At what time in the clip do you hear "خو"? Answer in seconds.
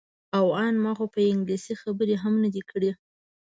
0.97-1.05